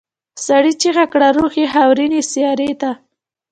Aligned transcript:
سړي 0.45 0.71
چيغه 0.81 1.05
کړه 1.13 1.27
روح 1.37 1.53
یې 1.61 1.67
خاورینې 1.73 2.21
سیارې 2.31 2.71
ته. 2.81 2.91